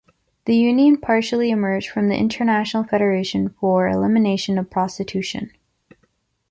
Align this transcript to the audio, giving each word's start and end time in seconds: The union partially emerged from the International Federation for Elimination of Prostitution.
The 0.45 0.55
union 0.55 0.97
partially 0.97 1.51
emerged 1.51 1.89
from 1.91 2.07
the 2.07 2.17
International 2.17 2.83
Federation 2.83 3.49
for 3.49 3.87
Elimination 3.87 4.57
of 4.57 4.67
Prostitution. 4.71 5.51